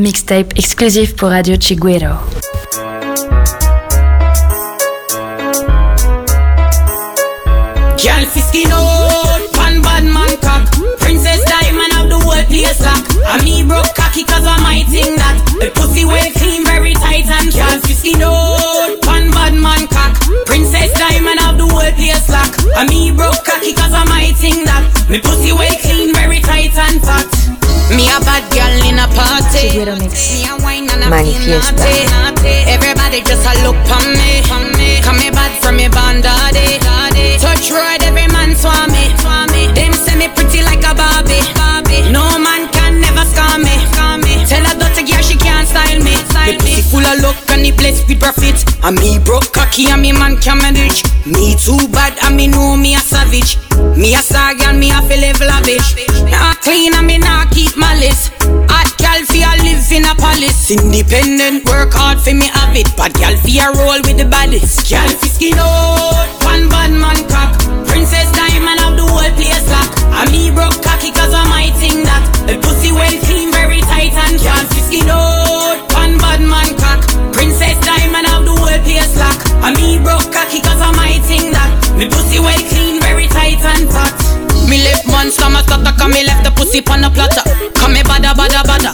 Mixtape 0.00 0.58
exclusif 0.58 1.14
pour 1.14 1.28
Radio 1.28 1.54
Chiguero. 1.54 2.18
Girl 8.02 8.26
skin 8.26 8.72
out, 8.72 9.54
one 9.54 9.80
bad 9.82 10.02
man 10.02 10.36
cock. 10.42 10.66
Princess 10.98 11.44
Diamond 11.46 11.94
of 11.94 12.10
the 12.10 12.18
whole 12.18 12.42
place 12.50 12.80
lock 12.80 13.06
And 13.38 13.44
me 13.44 13.62
broke 13.62 13.94
cocky 13.94 14.24
cause 14.24 14.42
I 14.44 14.58
might 14.66 14.90
think 14.90 15.14
that. 15.14 15.38
The 15.60 15.70
pussy 15.70 16.04
well 16.04 16.30
clean, 16.32 16.64
very 16.64 16.94
tight 16.94 17.30
and 17.30 17.54
Girl 17.54 17.78
skin 17.94 18.20
out, 18.20 18.98
one 19.06 19.30
bad 19.30 19.54
man 19.54 19.86
cock. 19.86 20.18
Princess 20.46 20.90
Diamond 20.98 21.38
of 21.46 21.56
the 21.56 21.70
whole 21.70 21.92
place 21.94 22.28
lock 22.28 22.50
And 22.82 22.90
me 22.90 23.12
broke 23.12 23.44
cocky 23.44 23.72
cause 23.72 23.94
I 23.94 24.02
might 24.10 24.34
think 24.34 24.66
that. 24.66 25.06
Me 25.08 25.20
pussy 25.20 25.52
well 25.52 25.78
clean, 25.78 26.12
very 26.12 26.40
tight 26.40 26.74
and 26.74 27.00
fat 27.00 27.63
me 27.90 28.08
a 28.08 28.18
bad 28.20 28.44
girl 28.52 28.88
in 28.88 28.98
a 28.98 29.06
party. 29.12 29.68
Chiguero 29.68 29.98
Mix. 29.98 30.32
Me 30.32 30.48
a 30.48 30.56
wine 30.62 30.88
and 30.88 31.02
a 31.02 31.08
Manifiesta. 31.12 31.84
Everybody 32.66 33.20
just 33.22 33.44
a 33.44 33.52
look 33.64 33.76
for 33.84 34.00
me. 34.08 34.40
Come 35.02 35.16
me 35.16 35.30
bad 35.30 35.52
from 35.62 35.76
me 35.76 35.88
bandade. 35.88 36.80
Touch 37.40 37.70
road, 37.70 38.02
every 38.02 38.28
man 38.28 38.56
swan 38.56 38.90
me. 38.90 39.12
Them 39.74 39.92
say 39.92 40.16
me 40.16 40.28
pretty 40.28 40.62
like 40.62 40.84
a 40.84 40.94
Barbie. 40.94 41.63
Me. 46.46 46.58
Pussy 46.58 46.82
full 46.82 47.06
of 47.06 47.20
luck 47.20 47.36
and 47.50 47.64
the 47.64 47.72
place 47.72 48.04
with 48.08 48.20
profit. 48.20 48.58
And 48.84 48.98
me 49.00 49.18
broke 49.18 49.52
cocky 49.52 49.88
and 49.88 50.02
me 50.02 50.12
man 50.12 50.36
can 50.38 50.58
manage. 50.58 51.02
Me 51.24 51.56
too 51.56 51.80
bad 51.88 52.18
and 52.24 52.36
me 52.36 52.48
know 52.48 52.76
me 52.76 52.94
a 52.94 53.00
savage. 53.00 53.56
Me 53.96 54.14
a 54.14 54.22
sag 54.22 54.60
and 54.62 54.78
me 54.78 54.90
a 54.90 55.00
feel 55.08 55.20
live 55.20 55.40
lavish. 55.40 55.96
Nah 56.30 56.54
clean 56.60 56.94
and 56.94 57.06
me 57.06 57.18
nah 57.18 57.44
keep 57.50 57.76
malice. 57.76 58.30
Hot 58.68 58.90
gal 58.98 59.24
fi 59.26 59.42
a 59.42 59.52
live 59.64 59.88
in 59.92 60.04
a 60.04 60.14
palace. 60.14 60.70
Independent, 60.70 61.64
work 61.66 61.92
hard 61.92 62.20
fi 62.20 62.32
me 62.32 62.48
have 62.52 62.76
it. 62.76 62.88
Bad 62.96 63.14
gal 63.14 63.36
fi 63.40 63.58
a 63.64 63.72
roll 63.72 64.00
with 64.04 64.18
the 64.18 64.28
baddest. 64.28 64.88
Gal 64.88 65.08
fi 65.08 65.28
skin 65.28 65.58
out, 65.58 66.28
one 66.44 66.68
bad 66.68 66.92
man 66.92 67.18
cock. 67.28 67.56
Princess 67.88 68.28
Diamond 68.32 68.80
of 68.84 68.92
the 69.00 69.06
whole 69.06 69.32
place 69.38 69.66
lock. 69.70 69.90
And 70.22 70.30
me 70.30 70.50
broke 70.50 70.82
cocky 70.82 71.10
cause 71.10 71.32
I 71.34 71.44
might 71.48 71.74
think 71.80 72.04
that. 72.04 72.22
The 72.46 72.60
pussy 72.60 72.92
well 72.92 73.16
clean, 73.24 73.50
very 73.50 73.80
tight 73.82 74.12
and 74.12 74.38
gal 74.38 74.64
fi 74.70 74.80
skin 74.84 75.08
out, 75.08 75.33
And 79.64 79.74
me 79.78 79.96
broke 79.96 80.30
cocky 80.30 80.60
cause 80.60 80.78
I 80.78 80.92
might 80.92 81.24
thing 81.24 81.50
that. 81.52 81.96
Me 81.96 82.06
pussy 82.06 82.38
well 82.38 82.60
clean, 82.68 83.00
very 83.00 83.26
tight 83.28 83.64
and 83.64 83.88
fat. 83.88 84.43
Me 85.14 85.30
left 85.30 85.30
man 85.30 85.30
stomach 85.30 85.70
attack 85.70 86.10
me 86.10 86.26
left 86.26 86.42
the 86.42 86.50
pussy 86.50 86.82
on 86.90 87.04
a 87.04 87.10
platter. 87.10 87.46
Come 87.78 87.94
me 87.94 88.02
bada 88.02 88.34
bada 88.34 88.66
bada. 88.66 88.90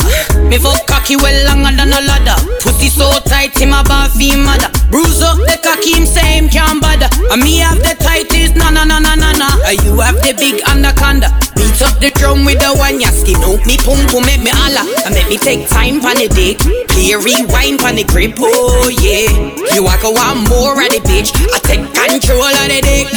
Me 0.48 0.58
fuck 0.58 0.86
cocky 0.86 1.16
well 1.16 1.32
longer 1.48 1.72
than 1.72 1.96
a 1.96 2.00
ladder. 2.04 2.36
Pussy 2.60 2.88
so 2.88 3.08
tight 3.24 3.56
him 3.56 3.72
a 3.72 3.82
baffy 3.82 4.36
mother. 4.36 4.68
Bruise 4.90 5.22
up 5.22 5.38
the 5.48 5.56
cocky 5.64 5.96
him 5.96 6.04
say 6.04 6.36
him 6.36 6.48
can't 6.48 6.80
bother. 6.80 7.08
And 7.32 7.42
me 7.42 7.64
have 7.64 7.80
the 7.80 7.96
tightest 7.98 8.54
na 8.54 8.68
na 8.68 8.84
na 8.84 9.00
na 9.00 9.16
na 9.16 9.32
na. 9.32 9.48
And 9.64 9.80
you 9.80 9.96
have 10.00 10.20
the 10.20 10.36
big 10.36 10.60
anaconda. 10.68 11.32
Beat 11.56 11.80
up 11.80 11.96
the 12.04 12.12
drum 12.20 12.44
with 12.44 12.60
the 12.60 12.76
one 12.76 13.00
ya 13.00 13.08
skin 13.08 13.40
out 13.40 13.64
me 13.64 13.80
pum 13.80 14.04
pum 14.12 14.20
make 14.28 14.44
me 14.44 14.52
holla. 14.52 14.84
And 15.08 15.16
make 15.16 15.28
me 15.28 15.38
take 15.40 15.72
time 15.72 16.04
pon 16.04 16.20
the 16.20 16.28
dick. 16.28 16.60
Play 16.92 17.16
rewind 17.16 17.80
pon 17.80 17.96
the 17.96 18.04
grip. 18.04 18.36
Oh 18.36 18.92
yeah. 18.92 19.32
You 19.72 19.88
a 19.88 19.94
go 20.04 20.12
want 20.12 20.44
more 20.52 20.76
of 20.76 20.90
the 20.92 21.00
bitch. 21.00 21.32
I 21.32 21.58
take 21.64 21.88
control 21.96 22.44
of 22.44 22.68
the 22.68 22.80
dick. 22.84 23.08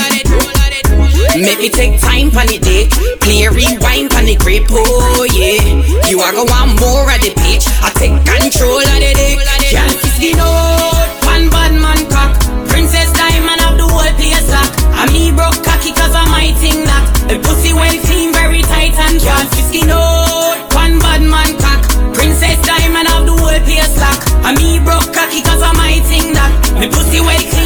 Make 1.44 1.60
me 1.60 1.68
take 1.68 2.00
time 2.00 2.32
pon 2.32 2.48
the 2.48 2.56
dick. 2.56 2.88
Play 3.20 3.44
rewind 3.52 4.16
pon 4.16 4.24
the 4.24 4.40
grip. 4.40 4.64
Oh 4.72 5.28
yeah. 5.36 5.60
You 6.08 6.24
are 6.24 6.32
go 6.32 6.48
want 6.48 6.80
more 6.80 7.04
of 7.04 7.20
the 7.20 7.36
bitch. 7.36 7.68
I 7.84 7.92
take 8.00 8.16
control 8.24 8.80
of 8.80 9.00
the 9.04 9.12
dick. 9.12 9.44
Can't 9.68 9.92
skin 10.16 10.40
out. 10.40 11.04
One 11.28 11.52
bad 11.52 11.76
man 11.76 12.00
cock. 12.08 12.40
Princess 12.72 13.12
Diamond 13.12 13.60
of 13.68 13.76
the 13.76 13.84
whole 13.84 14.14
place 14.16 14.48
lock. 14.56 14.72
And 15.04 15.12
me 15.12 15.36
broke 15.36 15.60
cocky 15.68 15.92
cause 15.92 16.16
I 16.16 16.24
might 16.32 16.56
think 16.64 16.88
that. 16.88 17.04
The 17.28 17.36
pussy 17.44 17.76
well 17.76 17.98
clean, 18.08 18.32
very 18.32 18.64
tight 18.64 18.96
and 18.96 19.20
can't 19.20 19.52
skin 19.68 19.92
out. 19.92 20.64
One 20.72 20.96
bad 21.04 21.28
man 21.28 21.60
cock. 21.60 21.84
Princess 22.16 22.56
Diamond 22.64 23.12
of 23.12 23.28
the 23.28 23.36
whole 23.36 23.62
place 23.68 23.96
lock. 24.00 24.20
And 24.48 24.56
me 24.56 24.80
broke 24.80 25.12
cocky 25.12 25.44
cause 25.44 25.60
I 25.60 25.76
might 25.76 26.08
think 26.08 26.40
that. 26.40 26.52
The 26.80 26.88
pussy 26.88 27.20
well 27.20 27.44
clean, 27.52 27.63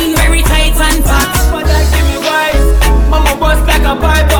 bust 3.99 4.27
like 4.31 4.36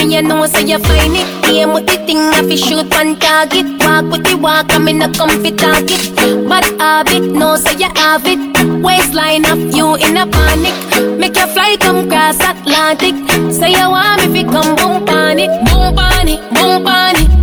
you 0.00 0.08
me, 0.08 0.14
you 0.14 0.22
know 0.22 0.46
say 0.46 0.64
you 0.64 0.78
find 0.78 1.16
it. 1.16 1.48
Aim 1.48 1.72
with 1.72 1.86
the 1.86 1.96
thing, 2.06 2.18
I 2.18 2.42
fi 2.42 2.56
shoot 2.56 2.90
pan 2.90 3.16
target. 3.18 3.66
Walk 3.84 4.10
with 4.10 4.24
the 4.24 4.36
walk, 4.36 4.66
I'm 4.70 4.88
in 4.88 5.02
a 5.02 5.12
comfy 5.12 5.52
target. 5.52 6.00
But 6.48 6.64
habit, 6.78 7.22
no 7.22 7.56
say 7.56 7.76
you 7.76 7.90
have 7.96 8.22
it. 8.26 8.38
Waistline 8.82 9.44
of 9.46 9.58
you 9.74 9.96
in 9.96 10.16
a 10.16 10.26
panic. 10.26 10.74
Make 11.18 11.36
your 11.36 11.46
fly 11.48 11.76
come 11.80 12.08
cross 12.08 12.40
Atlantic. 12.40 13.14
Say 13.52 13.72
you 13.72 13.90
want 13.90 14.26
me 14.28 14.42
fi 14.42 14.50
come 14.50 14.76
boom 14.76 15.04
panic, 15.06 15.50
boom 15.66 15.94
panic, 15.94 16.40
boom 16.54 16.84
panic. 16.84 17.39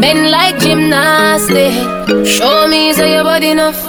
Bend 0.00 0.30
like 0.30 0.58
gymnastic. 0.58 1.72
Show 2.26 2.68
me 2.68 2.92
so 2.92 3.04
your 3.04 3.24
body 3.24 3.50
enough. 3.50 3.80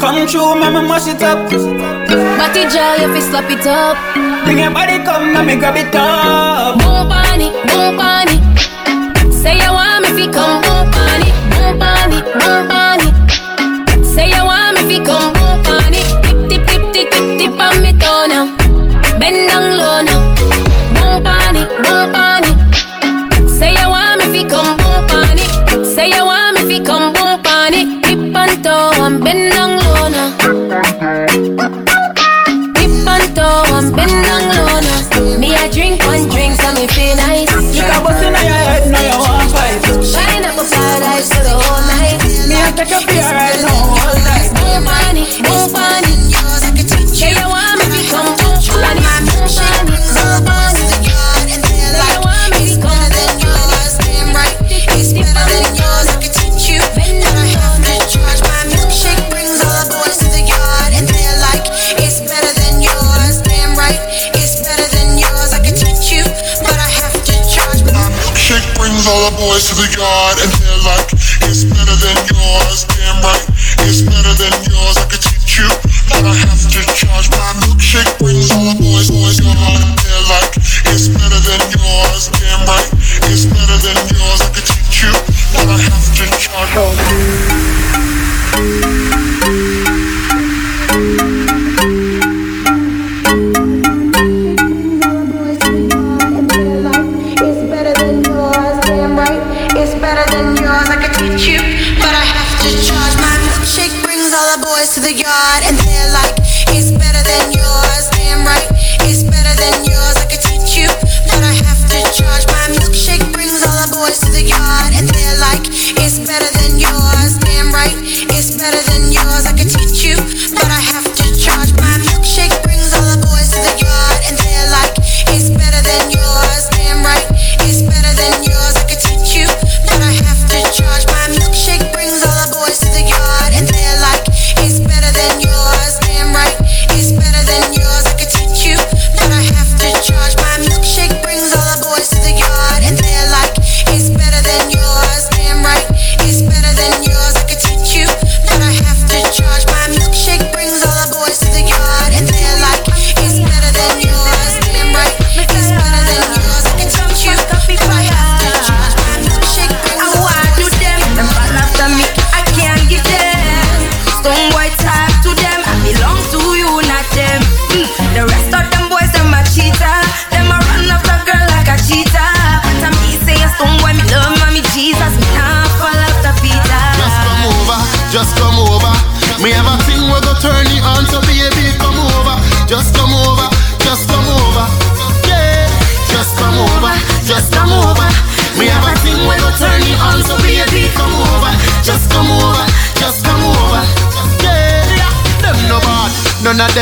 Come 0.00 0.26
true, 0.26 0.54
mama, 0.54 0.82
mash 0.82 1.08
it 1.08 1.22
up. 1.22 1.50
Body 1.50 2.62
jaw, 2.72 2.94
you 3.00 3.08
fi 3.12 3.20
slap 3.20 3.50
it 3.50 3.66
up. 3.66 3.96
Bring 4.44 4.58
your 4.58 4.70
body, 4.70 4.98
come, 5.04 5.34
let 5.34 5.44
me 5.46 5.56
grab 5.56 5.76
it 5.76 5.94
up. 5.94 6.78
Boom 6.78 7.08
panic, 7.08 7.52
boom 7.68 7.96
panic. 7.98 8.40
Say 9.32 9.58
you 9.58 9.72
want 9.72 9.95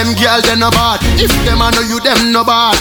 them 0.04 0.14
girl, 0.14 0.40
they 0.42 0.56
no 0.56 0.70
bad. 0.70 1.00
If 1.16 1.32
them 1.44 1.62
I 1.62 1.70
know 1.70 1.80
you, 1.80 2.00
them 2.00 2.32
no 2.32 2.44
bad. 2.44 2.76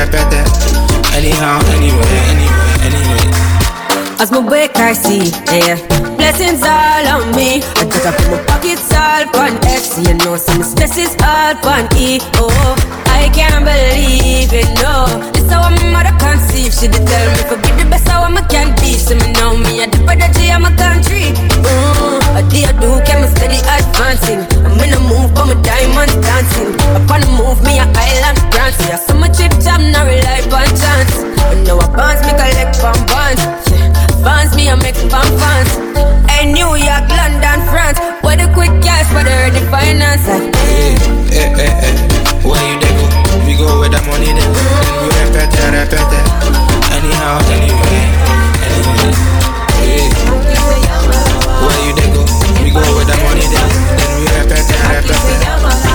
rap 0.00 0.14
at 0.14 0.30
that. 0.30 0.48
Anyhow, 1.14 1.60
anyway, 1.76 2.16
anyway, 2.32 2.72
anyway. 2.88 4.20
As 4.20 4.30
my 4.30 4.40
back, 4.48 4.76
I 4.76 4.92
see, 4.94 5.30
yeah 5.52 6.09
blessings 6.30 6.62
all 6.62 7.06
on 7.10 7.34
me. 7.34 7.58
I 7.74 7.82
touch 7.90 8.06
up 8.06 8.14
in 8.22 8.30
my 8.30 8.38
pockets 8.46 8.86
all 8.94 9.26
on 9.42 9.58
X. 9.66 9.98
You 9.98 10.14
know, 10.22 10.36
some 10.36 10.62
spaces 10.62 11.18
all 11.26 11.58
on 11.66 11.90
E. 11.98 12.20
Oh, 12.38 12.50
I 13.10 13.26
can't 13.34 13.66
believe 13.66 14.54
it, 14.54 14.70
no. 14.78 15.10
This 15.34 15.50
how 15.50 15.66
my 15.66 15.82
mother 15.90 16.14
conceived. 16.22 16.78
She 16.78 16.86
did 16.86 17.02
tell 17.02 17.26
me, 17.34 17.42
forget 17.50 17.74
the 17.78 17.84
best 17.90 18.06
how 18.06 18.22
I 18.22 18.42
can 18.46 18.70
be. 18.78 18.94
So 18.94 19.18
me 19.18 19.32
know 19.34 19.58
me, 19.58 19.82
I 19.82 19.90
dip 19.90 20.06
the 20.06 20.28
G, 20.38 20.50
I'm 20.54 20.62
a 20.62 20.70
country. 20.78 21.34
Mm, 21.66 22.22
I 22.38 22.42
day 22.46 22.62
I 22.62 22.72
do, 22.78 23.02
can 23.02 23.22
me 23.22 23.28
steady 23.34 23.58
advancing. 23.66 24.46
I'm 24.62 24.78
in 24.78 24.94
a 24.94 25.00
move, 25.10 25.34
but 25.34 25.50
my 25.50 25.58
diamonds 25.66 26.14
dancing. 26.22 26.70
Upon 26.94 27.26
the 27.26 27.30
move, 27.34 27.58
me 27.66 27.82
a 27.82 27.86
island 27.90 28.38
dancing. 28.54 28.94
I 28.94 28.98
saw 29.02 29.18
my 29.18 29.28
chip 29.34 29.50
top, 29.58 29.82
not 29.82 30.06
rely 30.06 30.46
on 30.46 30.70
chance. 30.78 31.26
But 31.42 31.58
now 31.66 31.82
I 31.82 31.90
bounce, 31.90 32.22
me 32.22 32.32
collect 32.38 32.78
from 32.78 32.94
bonds. 33.10 33.42
Yeah. 33.66 33.90
Me 34.54 34.68
I 34.68 34.74
make 34.76 34.96
from 34.96 35.26
bonds. 35.38 36.19
Dubai, 36.40 36.52
New 36.52 36.74
York, 36.76 37.08
London, 37.10 37.60
France. 37.68 37.98
What 38.22 38.38
the 38.38 38.48
quick 38.54 38.70
cash 38.82 39.06
for 39.12 39.22
the 39.22 39.30
ready 39.30 39.60
finance. 39.70 40.26
Eh, 40.28 40.96
eh, 41.32 41.52
eh, 41.52 41.84
eh. 41.84 41.94
Where 42.42 42.56
you 42.64 42.80
dey 42.80 42.92
go? 42.96 43.04
We 43.46 43.56
go 43.56 43.78
where 43.80 43.88
the 43.90 44.00
money 44.08 44.32
then. 44.32 44.48
Then 44.48 44.94
we 45.04 45.08
repeat 45.20 45.52
it, 45.52 45.68
repeat 45.68 46.12
it. 46.16 46.26
Anyhow, 46.96 47.40
anyway, 47.52 48.08
anyway. 48.64 49.12
Eh. 49.84 50.08
Where 51.60 51.80
you 51.86 51.92
dey 51.94 52.08
go? 52.14 52.22
We 52.64 52.70
go 52.70 52.80
where 52.96 53.04
the 53.04 53.16
money 53.20 53.44
dey. 53.44 53.68
Then 54.00 54.10
we 54.16 54.24
repeat 54.32 54.64
it, 54.64 54.80
repeat 54.88 55.84
it. 55.84 55.89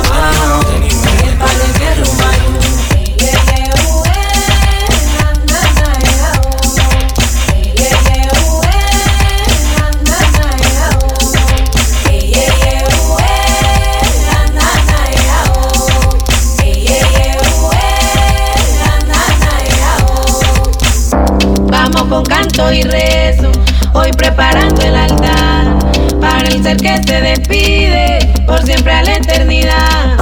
preparando 24.26 24.82
el 24.82 24.96
altar 24.96 25.78
para 26.20 26.48
el 26.48 26.64
ser 26.64 26.78
que 26.78 26.98
se 27.04 27.22
despide 27.22 28.20
por 28.48 28.64
siempre 28.64 28.92
a 28.92 29.04
la 29.04 29.18
eternidad. 29.18 30.18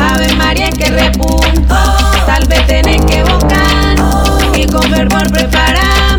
Ave 0.00 0.32
María 0.34 0.70
que 0.70 0.86
repunto, 0.86 1.74
tal 2.26 2.46
vez 2.46 2.64
tenés 2.68 3.04
que 3.06 3.24
buscar 3.24 3.96
y 4.54 4.66
con 4.66 4.82
fervor 4.82 5.32
preparar. 5.32 6.09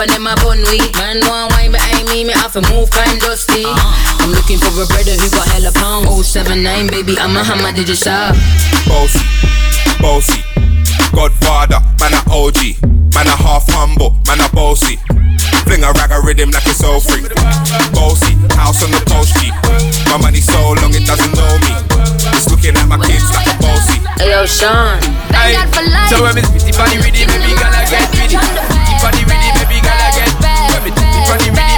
Of 0.00 0.08
them 0.08 0.26
a 0.26 0.34
pop 0.34 0.56
and 0.56 0.64
them 0.64 0.64
a 0.64 0.64
bun 0.64 0.64
weak. 0.72 0.94
Man 0.96 1.20
want 1.28 1.52
wine 1.52 1.72
behind 1.72 2.08
me, 2.08 2.24
me 2.24 2.32
have 2.32 2.52
to 2.52 2.62
move 2.72 2.90
kind 2.90 3.20
dusty. 3.20 3.64
Uh-huh. 3.64 4.24
I'm 4.24 4.32
looking 4.32 4.58
for 4.58 4.72
a 4.80 4.86
brother 4.88 5.12
who 5.12 5.28
got 5.30 5.48
hella 5.52 5.72
pound. 5.72 6.08
079 6.08 6.88
baby, 6.88 7.18
I'm 7.18 7.36
a 7.36 7.44
hammer, 7.44 7.72
did 7.72 7.88
you 7.88 7.96
shop? 7.96 8.34
Bossy, 8.88 9.20
bossy. 10.00 10.40
Godfather, 11.12 11.80
man 12.00 12.14
a 12.16 12.20
OG. 12.30 12.80
Man 13.12 13.26
a 13.26 13.36
half 13.36 13.66
humble, 13.68 14.16
man 14.26 14.40
a 14.40 14.48
bossy. 14.54 14.96
Fling 15.66 15.84
a 15.84 15.92
rag 15.98 16.12
a 16.14 16.20
rhythm 16.22 16.50
like 16.50 16.64
it's 16.66 16.82
all 16.84 17.00
free. 17.00 17.26
Bossy, 17.92 18.38
house 18.56 18.80
on 18.86 18.90
the 18.94 19.02
coast 19.10 19.36
G. 19.36 19.50
My 20.08 20.16
money 20.22 20.40
so 20.40 20.56
long 20.80 20.94
it 20.94 21.04
doesn't 21.04 21.34
know 21.34 21.52
me. 21.66 21.72
It's 22.32 22.48
looking 22.48 22.76
at 22.76 22.86
my 22.88 22.96
kids 23.04 23.26
like 23.34 23.50
a 23.50 23.54
bossy. 23.60 23.98
Hey, 24.16 24.30
yo, 24.32 24.46
Sean. 24.46 25.02
Aye. 25.34 25.58
So 26.08 26.22
when 26.22 26.34
me 26.34 26.42
spitty 26.42 26.72
body 26.78 26.96
ready, 27.02 27.26
baby 27.26 27.52
gonna 27.58 27.84
get 27.90 28.06
ready. 28.14 28.38
Spitty 28.38 28.96
body 29.02 29.22
ready, 29.26 29.28
baby 29.28 29.28
gonna 29.28 29.34
get. 29.34 29.39
funny. 31.38 31.69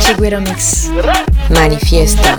Chiguero 0.00 0.40
Mix. 0.40 0.90
Manifiesta 1.50 2.38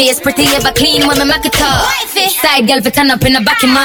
Face 0.00 0.16
pretty, 0.18 0.48
ever 0.56 0.72
clean 0.72 1.04
when 1.04 1.12
me 1.20 1.28
make 1.28 1.44
it 1.44 1.60
up. 1.60 1.84
Side 2.40 2.64
girl 2.64 2.80
for 2.80 2.88
turn 2.88 3.12
up 3.12 3.20
in 3.20 3.36
the 3.36 3.44
back 3.44 3.60
of 3.60 3.68
my. 3.68 3.84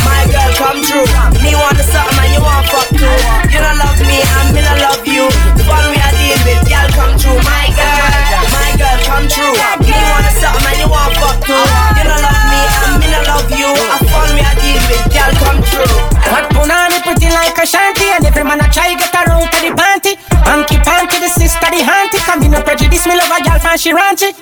My 0.00 0.24
girl 0.24 0.52
come 0.56 0.80
true. 0.80 1.04
Me 1.44 1.52
want 1.52 1.76
something 1.84 2.16
and 2.16 2.32
you 2.32 2.40
want 2.40 2.64
fuck 2.72 2.88
too. 2.96 3.12
You 3.52 3.60
don't 3.60 3.76
love 3.76 4.00
me 4.08 4.24
and 4.24 4.48
me 4.56 4.64
don't 4.64 4.80
love 4.80 5.04
you. 5.04 5.28
The 5.52 5.68
one 5.68 5.84
we 5.92 6.00
are 6.00 6.14
dealing 6.16 6.40
with, 6.48 6.64
girl 6.64 6.88
come 6.96 7.12
true. 7.20 7.36
My 7.44 7.68
girl, 7.76 8.40
my 8.56 8.72
girl 8.80 8.98
come 9.04 9.28
true. 9.28 9.52
Me 9.84 10.00
want 10.00 10.32
something 10.32 10.64
and 10.64 10.80
you 10.80 10.88
want 10.88 11.12
fuck 11.20 11.36
too. 11.44 11.60
You 11.60 12.04
don't 12.08 12.24
love 12.24 12.44
me 12.48 12.60
and 12.64 12.92
me 12.96 13.06
don't 13.12 13.28
love 13.28 13.52
you. 13.52 13.68
A 13.68 13.96
fun 14.08 14.32
we 14.32 14.40
are 14.40 14.56
dealing 14.56 14.88
with, 14.88 15.12
girl 15.12 15.32
come 15.44 15.60
true. 15.60 15.92
What 16.32 16.48
punani 16.56 17.04
pretty 17.04 17.28
like 17.32 17.56
a 17.56 17.64
shanty 17.64 18.04
And 18.16 18.24
every 18.24 18.44
man 18.44 18.60
a 18.60 18.68
try 18.68 18.92
get 18.96 19.12
a 19.12 19.28
round 19.28 19.48
to 19.52 19.58
the 19.60 19.72
panty 19.76 20.16
Panky 20.48 20.80
panky 20.80 21.20
the 21.20 21.28
sister 21.28 21.68
the 21.68 21.84
auntie 21.84 22.24
Come 22.24 22.40
in 22.40 22.56
no 22.56 22.64
prejudice 22.64 23.04
me 23.04 23.20
love 23.20 23.28
a 23.28 23.44
gal 23.44 23.60
fan 23.60 23.76
she 23.76 23.92
raunchy 23.92 24.32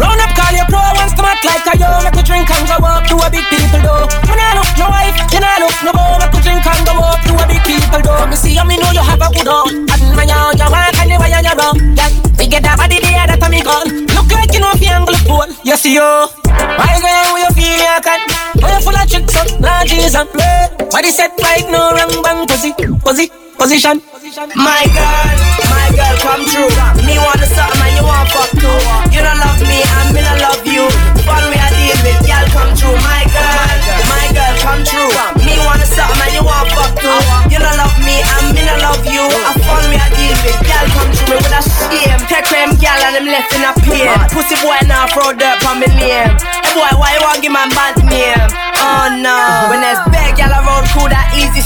Round 0.00 0.16
up 0.24 0.32
call 0.32 0.56
your 0.56 0.64
pro 0.72 0.80
once 0.96 1.12
to 1.12 1.20
act 1.20 1.44
like 1.44 1.68
a 1.68 1.76
yo 1.76 2.00
Make 2.00 2.16
we 2.16 2.22
drink 2.24 2.48
and 2.48 2.64
go 2.64 2.80
up 2.80 3.04
to 3.04 3.20
a 3.20 3.28
big 3.28 3.44
people 3.52 3.84
though 3.84 4.08
Me 4.24 4.40
nah 4.40 4.56
look 4.56 4.72
no 4.80 4.88
wife, 4.88 5.12
you 5.28 5.36
nah 5.36 5.60
look 5.60 5.76
no 5.84 5.92
go 5.92 6.16
Make 6.16 6.32
we 6.32 6.40
drink 6.40 6.64
and 6.64 6.80
go 6.88 6.96
up 7.04 7.20
to 7.28 7.36
a 7.36 7.44
big 7.44 7.60
people 7.68 8.00
though 8.00 8.24
Me 8.24 8.40
see 8.40 8.56
you 8.56 8.64
me 8.64 8.80
know 8.80 8.88
you 8.96 9.04
have 9.04 9.20
a 9.20 9.28
good 9.28 9.52
on 9.52 9.84
And 9.84 10.16
when 10.16 10.32
you 10.32 10.40
you 10.56 10.68
walk 10.72 10.96
and 10.96 11.12
the 11.12 11.16
way 11.20 11.28
you 11.28 11.52
run 11.52 11.76
Yeah, 11.92 12.08
we 12.40 12.48
get 12.48 12.64
that 12.64 12.80
body 12.80 12.96
there 13.04 13.28
that 13.28 13.44
me 13.52 13.60
gun 13.60 14.08
Look 14.16 14.32
like 14.32 14.56
you 14.56 14.64
know 14.64 14.72
if 14.72 14.80
you 14.80 14.88
angle. 14.88 15.20
You 15.62 15.76
see 15.76 15.94
yo. 15.94 16.26
My 16.48 16.98
girl, 17.04 17.36
where 17.36 17.44
you 17.44 17.52
feel 17.52 17.78
you 17.78 18.00
can. 18.00 18.20
Where 18.64 18.74
you 18.74 18.80
full 18.80 18.96
of 18.96 19.06
tricks 19.08 19.36
up, 19.36 19.46
larges 19.60 20.16
and 20.18 20.28
play. 20.32 20.72
Body 20.90 21.10
set 21.10 21.32
right, 21.40 21.68
no 21.70 21.92
wrong 21.92 22.22
bang, 22.24 22.46
pussy, 22.48 22.72
pussy, 23.04 23.30
position. 23.56 24.02
My 24.30 24.86
girl, 24.94 25.34
my 25.74 25.90
girl, 25.90 26.14
come 26.22 26.46
true. 26.46 26.70
Me 27.02 27.18
want 27.18 27.42
something 27.50 27.82
and 27.82 27.98
you 27.98 28.06
want 28.06 28.30
fuck 28.30 28.46
too. 28.54 28.78
You 29.10 29.26
don't 29.26 29.42
love 29.42 29.58
me 29.66 29.82
and 29.82 30.14
me 30.14 30.22
don't 30.22 30.38
love 30.38 30.62
you. 30.62 30.86
Fun 31.26 31.50
we 31.50 31.58
are 31.58 31.72
deal 31.74 31.98
with, 32.06 32.22
girl, 32.22 32.46
come 32.54 32.70
true. 32.78 32.94
My 33.02 33.26
girl, 33.26 33.74
my 34.06 34.30
girl, 34.30 34.54
come 34.62 34.86
true. 34.86 35.10
Me 35.42 35.58
want 35.66 35.82
something 35.82 36.22
and 36.22 36.30
you 36.30 36.46
want 36.46 36.70
fuck 36.78 36.94
too. 37.02 37.10
You 37.50 37.58
don't 37.58 37.74
love 37.74 37.98
me 38.06 38.22
and 38.22 38.54
me 38.54 38.62
don't 38.62 38.78
love 38.78 39.02
you. 39.02 39.26
A 39.26 39.50
fun 39.66 39.82
we 39.90 39.98
are 39.98 40.12
deal 40.14 40.38
with, 40.46 40.62
girl, 40.62 40.86
come 40.94 41.10
true. 41.10 41.26
Me 41.26 41.36
with 41.42 41.50
a 41.50 41.62
shame. 41.66 42.22
Take 42.30 42.46
them 42.54 42.78
girl 42.78 43.02
and 43.02 43.18
them 43.18 43.26
left 43.26 43.50
in 43.50 43.66
a 43.66 43.74
pain. 43.82 44.14
Pussy 44.30 44.54
boy 44.62 44.78
now 44.86 45.10
throw 45.10 45.34
dirt 45.34 45.58
on 45.66 45.82
me 45.82 45.90
name. 45.98 46.38
Hey 46.38 46.78
boy, 46.78 46.86
why 47.02 47.18
you 47.18 47.22
want 47.26 47.42
give 47.42 47.50
man 47.50 47.66
bad 47.74 47.98
name? 48.06 48.46
Oh 48.78 49.10
no. 49.10 49.66
When 49.74 49.82
there's 49.82 49.98
big 50.14 50.38
girl 50.38 50.54
around, 50.54 50.86
cool 50.94 51.10
that 51.10 51.19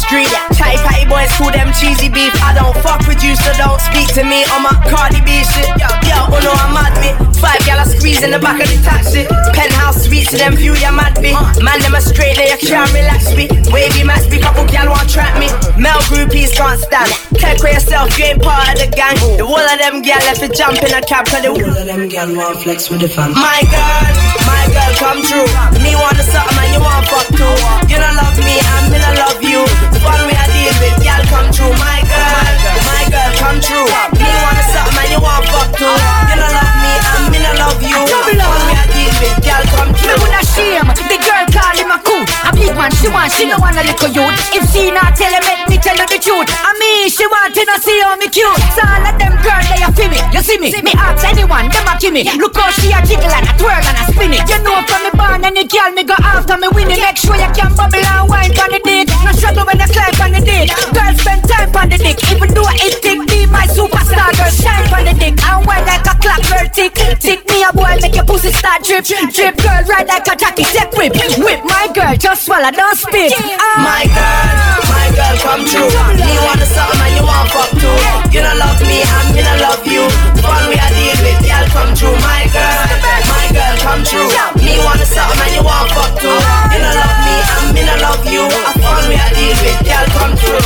street. 0.06 0.30
Chai 0.56 0.76
patty 0.84 1.06
boys, 1.08 1.30
cool 1.36 1.50
them 1.50 1.72
cheesy 1.72 2.08
beef. 2.08 2.32
I 2.42 2.54
don't 2.54 2.76
fuck 2.84 3.06
with 3.08 3.22
you, 3.24 3.36
so 3.36 3.50
don't 3.56 3.80
speak 3.80 4.08
to 4.14 4.22
me 4.24 4.44
on 4.52 4.62
my 4.62 4.74
Cardi 4.88 5.20
B 5.24 5.44
shit. 5.44 5.68
Yo, 5.80 5.88
yo, 6.04 6.18
oh 6.28 6.40
no, 6.44 6.52
I'm 6.52 6.72
mad 6.76 6.94
me. 7.00 7.12
Five 7.40 7.60
gal 7.66 7.84
squeeze 7.84 8.22
in 8.22 8.30
the 8.30 8.38
back 8.38 8.60
of 8.60 8.68
the 8.68 8.78
taxi. 8.80 9.24
Penthouse 9.52 10.04
suite 10.04 10.28
to 10.32 10.36
them 10.36 10.56
view, 10.56 10.74
ya 10.76 10.92
mad 10.92 11.20
me. 11.20 11.32
Man, 11.60 11.80
them 11.80 11.94
a 11.94 12.00
straight, 12.00 12.36
they 12.36 12.48
can't 12.56 12.88
relax 12.92 13.32
me. 13.36 13.48
Wavy 13.72 14.04
match 14.04 14.28
me, 14.30 14.40
couple 14.40 14.64
gal 14.68 14.88
want 14.88 15.08
trap 15.08 15.36
me. 15.40 15.48
Male 15.76 16.00
groupies 16.08 16.52
can't 16.56 16.80
stand. 16.80 17.10
Take 17.36 17.60
care 17.60 17.76
yourself, 17.76 18.16
you 18.18 18.32
ain't 18.32 18.42
part 18.42 18.72
of 18.72 18.76
the 18.80 18.88
gang. 18.88 19.16
The 19.36 19.44
whole 19.44 19.60
of 19.60 19.78
them 19.78 20.00
gal 20.00 20.20
left 20.24 20.42
it 20.42 20.54
jump 20.54 20.80
in 20.80 20.92
a 20.92 21.02
cab, 21.04 21.26
cause 21.26 21.42
the 21.42 21.52
whole 21.52 21.76
of 21.76 21.84
them 21.84 22.08
gal 22.08 22.28
want 22.32 22.60
flex 22.62 22.88
with 22.88 23.00
the 23.00 23.08
fam. 23.08 23.32
My 23.32 23.60
girl, 23.68 24.12
my 24.48 24.64
girl, 24.72 24.92
come 25.00 25.20
true. 25.24 25.48
Me 25.84 25.92
the 25.92 26.24
something 26.24 26.58
and 26.60 26.72
you 26.72 26.80
want 26.80 27.04
fuck 27.08 27.28
too. 27.28 27.54
You 27.92 28.00
don't 28.00 28.16
love 28.16 28.38
me, 28.40 28.56
me 28.88 28.98
don't 29.00 29.18
love 29.20 29.40
you. 29.42 29.93
The 29.94 30.00
fun 30.02 30.26
we 30.26 30.34
are 30.34 30.50
deal 30.50 30.74
with, 30.82 30.98
gal 31.06 31.22
come 31.30 31.48
true. 31.54 31.70
My 31.78 32.02
girl, 32.02 32.34
my 32.82 33.06
girl, 33.06 33.30
come 33.38 33.62
true. 33.62 33.86
Me 34.18 34.26
the 34.26 34.64
something 34.74 34.98
and 34.98 35.10
you 35.14 35.20
want 35.22 35.46
fuck 35.46 35.70
too. 35.78 35.86
You 35.86 36.34
don't 36.34 36.50
love 36.50 36.74
me, 36.82 36.92
and 36.98 37.24
me 37.30 37.38
don't 37.38 37.58
love 37.62 37.78
you. 37.78 38.02
We 38.02 38.74
are 38.74 38.93
deal 39.04 39.14
with, 39.20 39.38
gal 39.44 39.62
come 39.68 39.92
Me. 39.92 39.98
True. 40.00 40.16
woulda 40.20 40.40
shame 40.56 40.88
The 40.88 41.18
girl 41.20 41.44
call 41.52 41.76
him 41.76 41.90
a 41.92 41.98
cool 42.00 42.24
A 42.48 42.50
big 42.56 42.72
man 42.76 42.90
she 42.96 43.08
want 43.12 43.32
She 43.32 43.44
no 43.44 43.60
want 43.60 43.76
a 43.76 43.84
little 43.84 44.10
youth. 44.10 44.32
If 44.56 44.64
she 44.72 44.90
not 44.90 45.16
tell 45.16 45.32
him 45.32 45.44
Let 45.44 45.68
me 45.68 45.76
tell 45.76 45.96
you 45.96 46.06
the 46.08 46.18
truth. 46.18 46.48
I 46.48 46.72
mean 46.80 47.08
she 47.12 47.24
want 47.28 47.52
to 47.54 47.62
not 47.68 47.80
See 47.84 48.00
how 48.00 48.16
me 48.16 48.28
cute. 48.32 48.56
So 48.72 48.80
all 48.80 49.04
of 49.04 49.14
them 49.20 49.34
girls 49.44 49.66
They 49.68 49.82
a 49.84 49.88
feel 49.92 50.08
me. 50.08 50.20
You 50.32 50.40
see 50.40 50.58
me? 50.58 50.72
Me. 50.80 50.92
Ask 50.96 51.24
anyone 51.26 51.68
Them 51.68 51.88
a 51.88 51.94
give 52.00 52.14
me. 52.14 52.24
Look 52.40 52.56
how 52.56 52.70
she 52.72 52.92
a 52.92 53.00
jiggle 53.04 53.28
And 53.28 53.48
a 53.48 53.52
twirl 53.60 53.84
And 53.84 53.98
a 54.00 54.04
spin 54.08 54.32
it. 54.32 54.44
You 54.48 54.58
know 54.64 54.80
from 54.88 55.00
me 55.04 55.10
born 55.12 55.44
Any 55.44 55.64
girl 55.68 55.90
me 55.92 56.04
go 56.04 56.16
after 56.16 56.56
me 56.56 56.68
winning. 56.72 57.00
Make 57.00 57.20
sure 57.20 57.36
you 57.36 57.50
can 57.52 57.72
bubble 57.76 58.00
And 58.00 58.24
wine 58.30 58.52
on 58.56 58.68
the 58.72 58.80
dick. 58.80 59.08
No 59.24 59.32
struggle 59.36 59.68
when 59.68 59.76
you 59.80 59.88
climb 59.92 60.16
on 60.24 60.30
the 60.32 60.40
dick. 60.40 60.72
Girls 60.96 61.16
spend 61.20 61.42
time 61.44 61.70
on 61.76 61.88
the 61.92 61.98
dick. 62.00 62.18
Even 62.32 62.48
though 62.56 62.70
it 62.72 62.94
tick 63.04 63.20
Be 63.28 63.44
my 63.52 63.68
superstar 63.68 64.32
Girl 64.38 64.52
shine 64.52 64.88
on 64.96 65.04
the 65.04 65.14
dick. 65.18 65.36
And 65.44 65.60
wine 65.68 65.84
like 65.84 66.06
a 66.08 66.14
clock 66.16 66.40
Girl 66.48 66.66
tick. 66.72 66.94
Tick 67.20 67.44
me 67.50 67.64
a 67.64 67.70
boy 67.72 68.00
Make 68.00 68.16
your 68.16 68.24
pussy 68.24 68.52
start 68.52 68.82
drip 69.02 69.30
Drip 69.32 69.56
girl 69.58 69.82
ride 69.88 70.06
like 70.06 70.26
a 70.28 70.36
tacky 70.36 70.64
Take 70.64 70.92
whip 70.94 71.14
Whip 71.38 71.64
my 71.64 71.88
girl 71.94 72.14
Just 72.16 72.46
swallow 72.46 72.70
Don't 72.70 72.96
spit 72.96 73.32
ah. 73.58 73.74
My 73.82 74.06
girl, 74.06 74.54
my 74.86 75.06
girl, 75.18 75.36
come 75.42 75.62
true. 75.66 75.90
Me 76.14 76.34
want 76.46 76.58
the 76.62 76.66
something 76.68 77.00
and 77.02 77.14
you 77.18 77.24
want 77.26 77.50
fuck 77.50 77.70
too. 77.74 77.90
You 78.30 78.40
don't 78.42 78.58
love 78.58 78.78
me 78.86 79.02
and 79.02 79.28
me 79.34 79.42
don't 79.42 79.60
love 79.60 79.82
you. 79.82 80.06
The 80.38 80.42
Fun 80.46 80.70
we 80.70 80.78
are 80.78 80.92
deal 80.94 81.18
with, 81.26 81.42
girl, 81.42 81.66
come 81.74 81.92
true. 81.98 82.14
My 82.22 82.46
girl, 82.54 82.78
my 83.26 83.46
girl, 83.50 83.74
come 83.82 84.02
true. 84.06 84.30
Me 84.62 84.78
want 84.82 85.02
the 85.02 85.06
something 85.10 85.42
and 85.42 85.52
you 85.58 85.62
want 85.66 85.90
fuck 85.90 86.14
too. 86.22 86.30
You 86.30 86.78
don't 86.78 86.94
love 86.94 87.18
me 87.26 87.34
and 87.34 87.66
me 87.74 87.82
don't 87.82 88.00
love 88.00 88.24
you. 88.30 88.46
A 88.46 88.72
fun 88.78 89.02
we 89.10 89.16
are 89.18 89.32
deal 89.34 89.56
with, 89.58 89.80
girl, 89.82 90.06
come 90.14 90.34
true. 90.38 90.62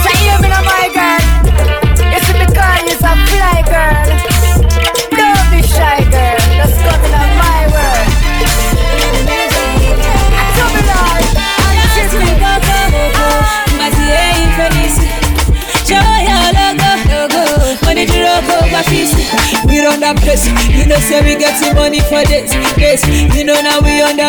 Say 0.00 0.16
hear 0.24 0.36
me 0.40 0.48
now 0.48 0.64
my 0.64 0.88
girl 0.96 1.20
You 2.08 2.20
see 2.24 2.36
me 2.40 2.46
call 2.56 2.80
you 2.88 2.96
a 2.96 3.12
fly 3.28 3.43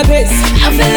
database. 0.03 0.94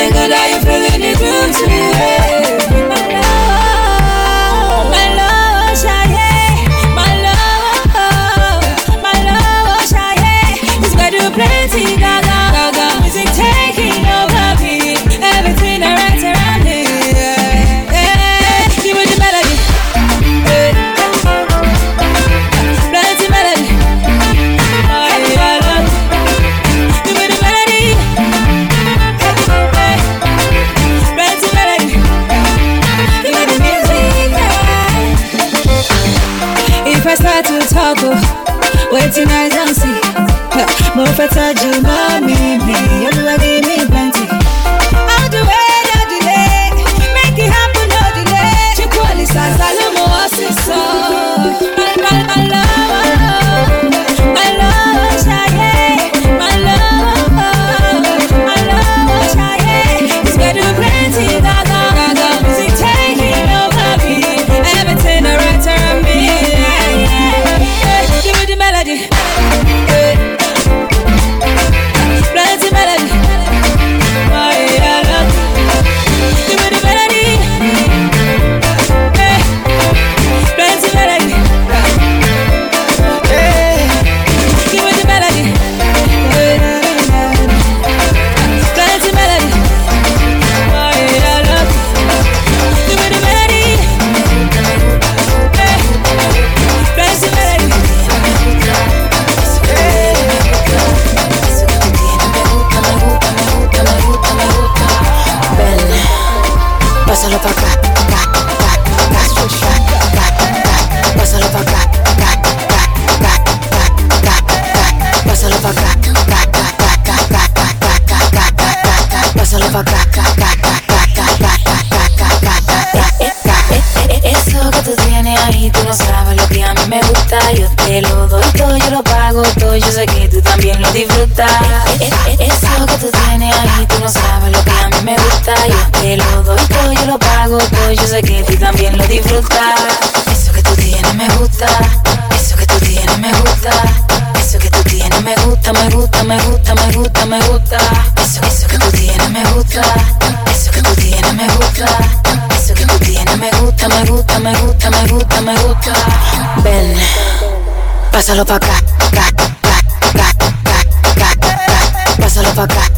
Pásalo 158.28 158.44
pa' 158.44 158.56
acá, 158.56 158.76
acá, 158.98 159.26
acá, 159.28 159.78
acá, 160.10 160.78
acá, 161.12 161.30
acá. 161.32 162.16
Pásalo 162.20 162.52
pa' 162.52 162.64
acá, 162.64 162.82
acá, 162.82 162.84
acá, 162.84 162.97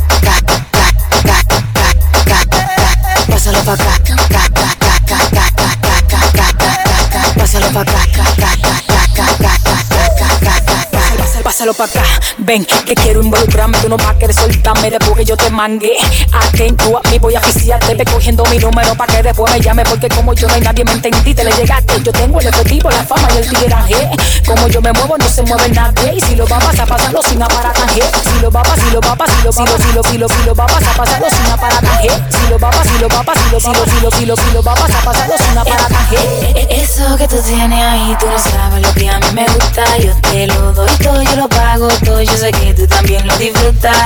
Ven, 12.38 12.64
que 12.64 12.94
quiero 12.94 13.22
involucrarme, 13.22 13.76
tú 13.80 13.88
no 13.90 13.98
vas 13.98 14.08
a 14.08 14.14
querer 14.18 14.34
soltarme 14.34 14.90
después 14.90 15.14
que 15.14 15.24
yo 15.26 15.36
te 15.36 15.50
mangue. 15.50 15.92
Atento 16.32 16.98
a 16.98 17.08
mí, 17.10 17.18
voy 17.18 17.34
a 17.34 17.38
oficiarte, 17.40 17.94
ve 17.94 18.04
cogiendo 18.06 18.44
mi 18.46 18.56
número 18.56 18.94
pa' 18.94 19.06
que 19.06 19.22
después 19.22 19.52
me 19.52 19.60
llame, 19.60 19.84
porque 19.84 20.08
como 20.08 20.32
yo 20.32 20.48
no 20.48 20.54
hay 20.54 20.62
nadie 20.62 20.84
me 20.86 20.92
entendí, 20.92 21.34
te 21.34 21.44
le 21.44 21.52
llegaste. 21.52 22.00
Yo 22.02 22.12
tengo 22.12 22.40
el 22.40 22.46
efectivo, 22.46 22.90
la 22.90 23.04
fama 23.04 23.28
y 23.34 23.38
el 23.38 23.48
tigueraje. 23.50 24.10
Como 24.46 24.68
yo 24.68 24.80
me 24.80 24.90
muevo, 24.92 25.18
no 25.18 25.28
se 25.28 25.42
mueve 25.42 25.68
nadie. 25.68 26.14
Y 26.16 26.20
si 26.22 26.34
lo 26.34 26.46
va 26.46 26.56
a 26.56 26.60
pasar, 26.60 26.88
pasarlo 26.88 27.22
sin 27.24 27.42
aparataje. 27.42 28.00
Si 28.24 28.40
lo 28.40 28.50
va 28.50 28.60
a 28.60 28.62
pasar, 28.62 28.80
si 28.80 28.90
lo 28.90 29.00
va 29.00 29.12
a 29.12 29.16
pasar, 29.16 29.36
si 29.36 29.42
lo, 29.42 29.50
lo, 29.50 29.52
si 29.52 29.92
lo, 29.92 30.02
si 30.02 30.18
lo, 30.18 30.28
si 30.28 30.46
lo 30.46 30.54
va 30.54 30.64
a 30.64 30.66
pasar, 30.66 30.96
pasarlo 30.96 31.26
sin 31.28 31.52
aparataje. 31.52 32.08
Si 32.30 32.48
lo 32.48 32.58
va 32.58 32.68
a 32.68 32.70
pasar, 32.70 32.86
si 32.86 32.98
lo 33.00 33.08
va 33.08 33.18
a 33.18 33.22
pasar, 33.22 33.44
si 33.44 33.50
lo, 33.52 33.60
si 33.60 33.66
lo, 33.68 33.84
si 33.84 34.00
lo, 34.00 34.10
si 34.10 34.26
lo, 34.26 34.36
si 34.36 34.50
lo 34.54 34.62
va 34.62 34.72
a 34.72 34.76
pasar, 34.76 35.04
pasarlo 35.04 35.34
sin 35.36 35.58
aparataje. 35.58 36.82
Eso 36.82 37.16
que 37.18 37.28
tú 37.28 37.36
tienes 37.42 37.84
ahí, 37.84 38.16
tú 38.18 38.26
no 38.26 38.38
sabes 38.38 38.80
lo 38.80 38.94
que 38.94 39.10
a 39.10 39.18
mí 39.18 39.26
me 39.34 39.44
gusta. 39.44 39.59
Yo 39.98 40.14
te 40.30 40.46
lo 40.46 40.72
doy 40.72 40.90
todo, 41.02 41.22
yo 41.22 41.36
lo 41.36 41.48
pago 41.48 41.88
todo. 42.04 42.20
Yo 42.22 42.36
sé 42.36 42.50
que 42.52 42.74
tú 42.74 42.86
también 42.86 43.26
lo 43.26 43.36
disfrutas. 43.38 43.96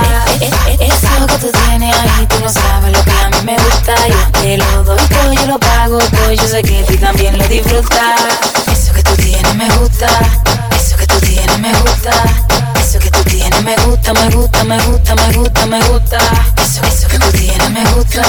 Eso 0.41 1.27
que 1.27 1.37
tú 1.37 1.51
tienes 1.51 1.95
ahí, 1.95 2.25
tú 2.27 2.39
no 2.41 2.49
sabes 2.49 2.91
lo 2.91 3.03
que 3.03 3.11
a 3.11 3.29
mí 3.29 3.37
me 3.43 3.55
gusta. 3.57 3.95
Yo 4.07 4.31
te 4.41 4.57
lo 4.57 4.83
doy 4.83 4.97
todo, 5.07 5.33
yo 5.33 5.45
lo 5.47 5.59
pago 5.59 5.97
todo. 5.97 6.31
Yo 6.31 6.47
sé 6.47 6.61
que 6.61 6.83
tú 6.83 6.95
también 6.97 7.37
lo 7.37 7.47
disfrutas. 7.47 8.21
Eso 8.71 8.93
que 8.93 9.03
tú 9.03 9.15
tienes 9.15 9.55
me 9.55 9.67
gusta. 9.77 10.07
Eso 10.75 10.97
que 10.97 11.07
tú 11.07 11.19
tienes 11.19 11.59
me 11.59 11.71
gusta. 11.73 12.11
Eso 12.79 12.99
que 12.99 13.11
me 13.61 13.75
gusta, 13.77 14.13
me 14.13 14.29
gusta, 14.29 14.63
me 14.63 14.77
gusta, 14.79 15.15
me 15.15 15.33
gusta, 15.33 15.65
me 15.65 15.79
gusta. 15.87 16.17
Eso, 16.57 16.85
eso 16.85 17.07
que 17.07 17.19
tú 17.19 17.31
tienes 17.31 17.69
me 17.71 17.83
gusta. 17.91 18.21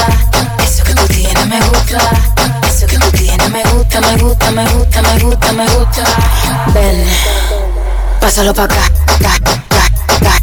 Eso 0.63 0.83
que 0.83 0.93
tú 0.93 1.05
tienes 1.07 1.47
me 1.47 1.59
gusta. 1.59 1.99
Eso 2.67 2.87
que 2.87 2.97
tú 2.97 3.11
tienes 3.11 3.49
me 3.49 3.63
gusta, 3.63 4.01
me 4.01 4.17
gusta, 4.17 4.51
me 4.51 4.65
gusta, 4.65 5.01
me 5.01 5.19
gusta, 5.19 5.51
me 5.53 5.65
gusta. 5.67 6.03
Ven, 6.73 7.05
pásalo 8.19 8.53
pa' 8.53 8.63
acá, 8.63 8.85
acá, 9.15 9.33
acá, 9.35 9.83
acá, 10.15 10.35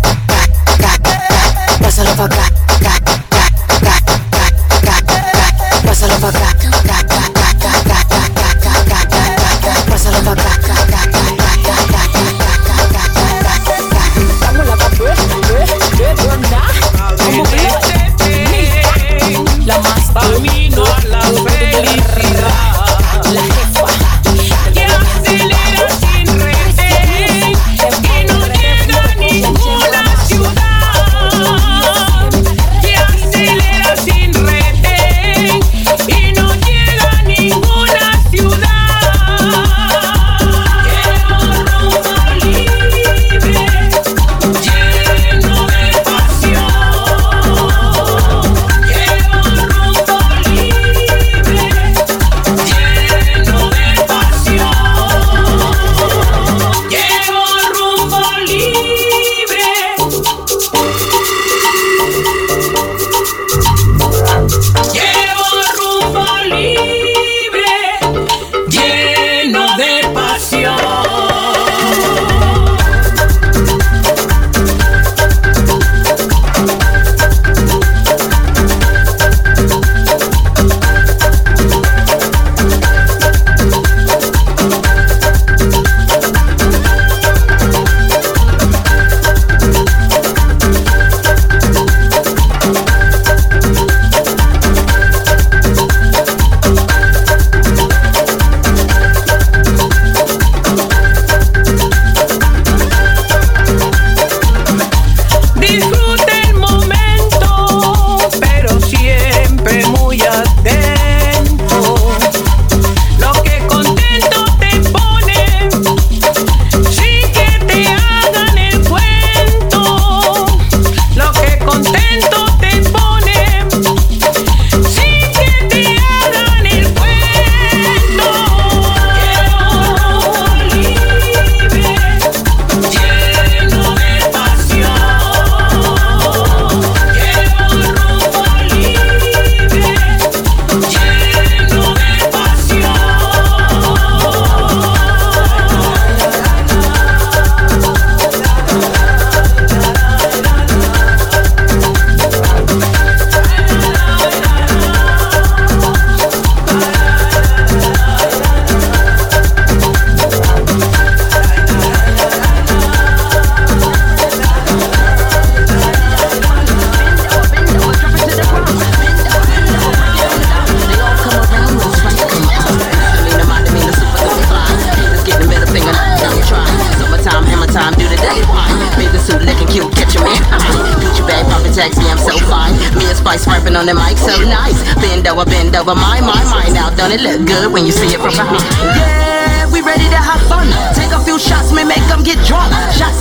acá, 0.75 0.95
acá. 0.95 1.79
Pásalo 1.81 2.15
pa' 2.17 2.25
acá, 2.25 2.47
acá, 2.77 2.95
acá, 2.97 3.45
acá, 3.77 4.47
acá, 4.77 4.97
acá. 4.97 5.81
Pásalo 5.87 6.19
pa' 6.19 6.29
acá, 6.29 6.54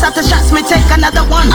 after 0.03 0.21
shots, 0.21 0.51
me 0.51 0.61
take 0.61 0.83
another 0.91 1.23
one. 1.31 1.47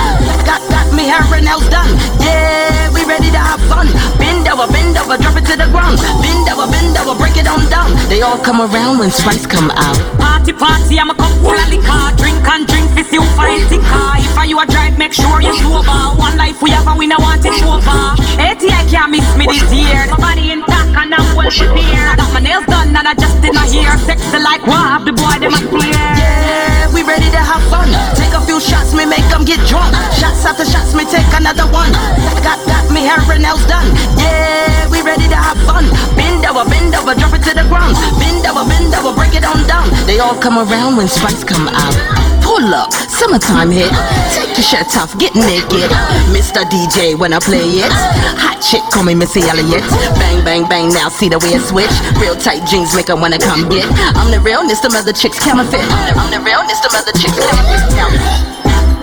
Got, 0.48 0.64
got 0.72 0.88
me 0.96 1.04
hair 1.04 1.20
and 1.37 1.44
nails 1.44 1.68
done. 1.68 1.92
Yeah, 2.24 2.88
we 2.96 3.04
ready 3.04 3.28
to 3.30 3.38
have 3.38 3.61
fun. 3.68 3.92
Bend 4.16 4.48
over, 4.48 4.64
bend 4.72 4.96
over, 4.96 5.20
drop 5.20 5.37
it 5.37 5.44
to 5.52 5.54
the 5.54 5.68
ground. 5.68 6.00
Bend 6.24 6.48
over, 6.48 6.64
bend 6.72 6.96
over, 6.96 7.12
break 7.14 7.37
it 7.37 7.46
on 7.46 7.68
down. 7.68 7.92
They 8.08 8.22
all 8.24 8.40
come 8.40 8.64
around 8.64 8.98
when 8.98 9.11
Spice 9.11 9.46
come 9.46 9.70
out. 9.76 10.00
Party, 10.16 10.52
party, 10.56 10.98
I'm 10.98 11.11
a 11.11 11.14
cup 11.14 11.30
full 11.44 11.52
of 11.52 11.68
liquor. 11.68 12.04
Drink 12.16 12.40
and 12.48 12.64
drink, 12.66 12.88
this 12.96 13.12
you 13.12 13.22
find 13.37 13.68
car. 13.84 14.16
If 14.16 14.37
I 14.38 14.44
you 14.48 14.58
a 14.58 14.64
drive, 14.66 14.96
make 14.96 15.12
sure 15.12 15.40
you 15.44 15.52
sober. 15.61 16.00
One 16.16 16.37
life 16.40 16.62
we 16.62 16.70
have 16.70 16.88
and 16.88 16.98
we 16.98 17.06
no 17.06 17.16
want 17.20 17.44
it 17.44 17.52
over. 17.62 18.00
ATI 18.40 18.80
can't 18.88 19.12
miss 19.12 19.28
me 19.37 19.44
this 19.44 19.68
year. 19.72 20.08
My 20.08 20.16
body 20.16 20.50
intact 20.52 20.78
and 20.98 21.14
I'm 21.14 21.37
well 21.37 21.50
prepared. 21.50 22.18
Got 22.18 22.30
my 22.34 22.40
nails 22.42 22.66
done 22.66 22.90
and 22.90 23.06
I 23.06 23.14
just 23.14 23.38
in 23.46 23.54
my 23.54 23.66
hair. 23.70 23.94
Sexy 24.02 24.38
like 24.42 24.66
what? 24.66 25.06
The 25.06 25.14
boy 25.14 25.38
them 25.38 25.54
a 25.54 25.62
clear. 25.70 25.94
Yeah, 25.94 26.90
we 26.92 27.06
ready 27.06 27.30
to 27.30 27.42
have 27.42 27.62
fun. 27.70 27.88
Take 28.18 28.34
a 28.34 28.42
few 28.42 28.58
shots, 28.58 28.92
me 28.92 29.06
make 29.06 29.24
them 29.30 29.46
get 29.46 29.62
drunk. 29.70 29.94
Shots 30.18 30.42
after 30.44 30.66
shots, 30.66 30.94
me 30.94 31.06
take 31.06 31.28
another 31.38 31.70
one. 31.70 31.94
Got, 32.42 32.58
got 32.66 32.90
me 32.90 33.06
hair 33.06 33.22
and 33.30 33.42
nails 33.42 33.64
done. 33.70 33.87
Yeah, 34.18 34.90
we 34.90 35.02
ready 35.02 35.30
to 35.30 35.38
have 35.38 35.58
fun. 35.62 35.87
Bend 36.18 36.42
over, 36.44 36.66
bend 36.66 36.94
over, 36.94 37.14
drop 37.14 37.34
it 37.38 37.42
to 37.46 37.54
the 37.54 37.66
ground. 37.70 37.94
Bend 38.18 38.42
over, 38.46 38.66
bend 38.66 38.92
over, 38.98 39.14
break 39.14 39.34
it 39.38 39.46
on 39.46 39.62
down. 39.70 39.87
They 40.06 40.18
all 40.18 40.37
come 40.37 40.58
around 40.58 40.96
when 40.96 41.06
Spice 41.06 41.44
come 41.44 41.68
out. 41.70 42.28
Pull 42.48 42.72
up, 42.72 42.90
summertime 43.12 43.70
hit. 43.70 43.92
Take 44.32 44.56
your 44.56 44.64
shirt 44.64 44.96
off, 44.96 45.12
get 45.18 45.34
naked. 45.34 45.92
Mr. 46.32 46.64
DJ 46.72 47.12
when 47.12 47.34
I 47.34 47.40
play 47.40 47.61
it. 47.84 47.92
Hot 48.40 48.56
chick, 48.64 48.80
call 48.90 49.04
me 49.04 49.14
Missy 49.14 49.42
Elliott. 49.42 49.84
Bang, 50.16 50.42
bang, 50.48 50.64
bang, 50.64 50.88
now 50.88 51.11
see 51.11 51.28
the 51.28 51.38
way 51.38 51.52
it 51.52 51.61
switch. 51.61 51.92
Real 52.16 52.34
tight 52.34 52.64
jeans 52.64 52.96
make 52.96 53.08
her 53.08 53.16
wanna 53.16 53.38
come 53.38 53.68
get. 53.68 53.84
I'm 54.16 54.32
the 54.32 54.40
realness, 54.40 54.80
them 54.80 54.96
other 54.96 55.12
chicks 55.12 55.38
counterfeit. 55.38 55.84
I'm 56.16 56.32
the 56.32 56.40
realness, 56.40 56.80
them 56.80 56.96
other 56.96 57.12
chicks 57.12 57.37
counterfeit. 57.37 57.84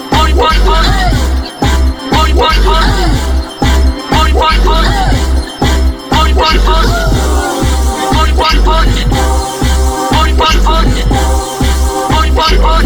Boy, 0.09 0.33
boy. 0.65 1.05
Boy, 12.45 12.85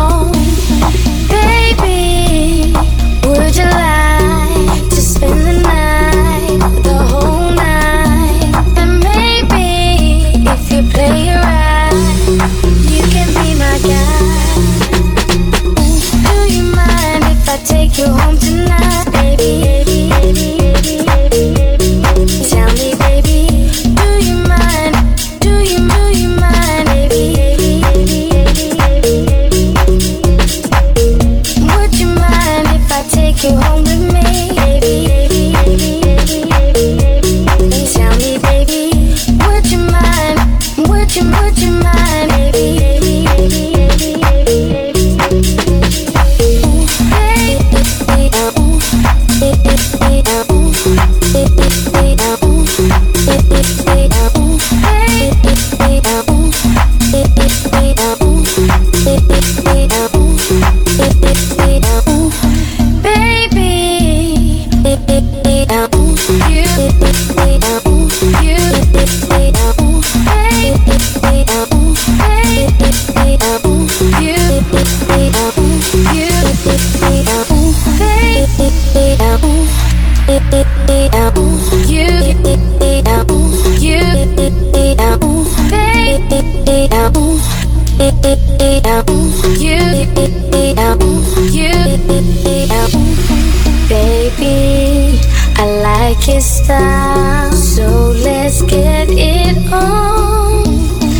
It 96.35 96.41
style. 96.41 97.51
So 97.51 98.11
let's 98.11 98.61
get 98.61 99.09
it 99.11 99.57
on. 99.71 100.63